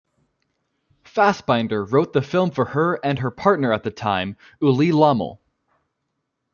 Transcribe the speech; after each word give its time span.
Fassbinder 1.03 1.85
wrote 1.85 2.11
the 2.11 2.23
film 2.23 2.49
for 2.49 2.65
her 2.65 2.95
and 3.05 3.19
her 3.19 3.29
partner 3.29 3.71
at 3.71 3.83
the 3.83 3.91
time, 3.91 4.35
Ulli 4.59 4.91
Lommel. 4.91 5.37